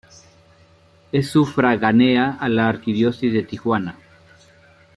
[1.11, 3.97] Es sufragánea a la Arquidiócesis de Tijuana.